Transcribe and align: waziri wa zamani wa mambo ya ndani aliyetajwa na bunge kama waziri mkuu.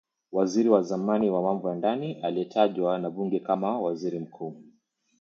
waziri 0.31 0.69
wa 0.69 0.81
zamani 0.83 1.29
wa 1.29 1.41
mambo 1.41 1.69
ya 1.69 1.75
ndani 1.75 2.21
aliyetajwa 2.21 2.99
na 2.99 3.09
bunge 3.09 3.39
kama 3.39 3.79
waziri 3.81 4.19
mkuu. 4.19 4.55